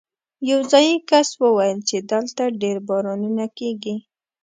یو 0.49 0.59
ځايي 0.71 0.95
کس 1.09 1.29
وویل 1.43 1.79
چې 1.89 1.97
دلته 2.11 2.43
ډېر 2.61 2.77
بارانونه 2.87 3.45
کېږي. 3.57 3.95